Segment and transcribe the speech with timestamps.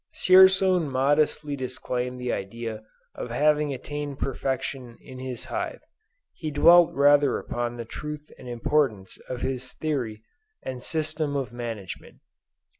[0.15, 5.81] Dzierzon modestly disclaimed the idea of having attained perfection in his hive.
[6.33, 10.23] He dwelt rather upon the truth and importance of his theory
[10.63, 12.17] and system of management."